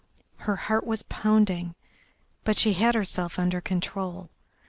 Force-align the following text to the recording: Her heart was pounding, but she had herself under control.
Her 0.49 0.55
heart 0.55 0.83
was 0.83 1.03
pounding, 1.03 1.75
but 2.43 2.57
she 2.57 2.73
had 2.73 2.95
herself 2.95 3.37
under 3.37 3.61
control. 3.61 4.31